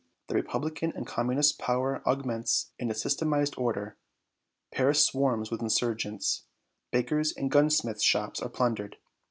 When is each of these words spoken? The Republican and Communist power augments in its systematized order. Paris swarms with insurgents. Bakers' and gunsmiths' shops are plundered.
The 0.29 0.33
Republican 0.33 0.91
and 0.95 1.05
Communist 1.05 1.59
power 1.59 2.01
augments 2.07 2.71
in 2.79 2.89
its 2.89 3.03
systematized 3.03 3.53
order. 3.55 3.97
Paris 4.71 5.05
swarms 5.05 5.51
with 5.51 5.61
insurgents. 5.61 6.45
Bakers' 6.89 7.33
and 7.33 7.51
gunsmiths' 7.51 8.01
shops 8.03 8.41
are 8.41 8.49
plundered. 8.49 8.95